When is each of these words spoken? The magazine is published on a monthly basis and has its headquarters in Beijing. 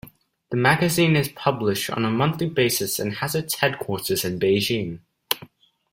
The 0.49 0.57
magazine 0.57 1.15
is 1.15 1.27
published 1.27 1.91
on 1.91 2.05
a 2.05 2.09
monthly 2.09 2.49
basis 2.49 2.97
and 2.97 3.13
has 3.17 3.35
its 3.35 3.59
headquarters 3.59 4.25
in 4.25 4.39
Beijing. 4.39 5.01